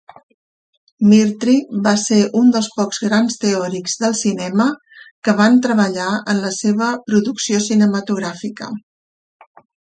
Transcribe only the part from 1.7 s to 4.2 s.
va ser un dels pocs grans teòrics del